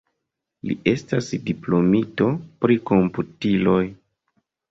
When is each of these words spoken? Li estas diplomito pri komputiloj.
Li 0.69 0.75
estas 0.91 1.27
diplomito 1.49 2.29
pri 2.65 2.79
komputiloj. 2.93 3.79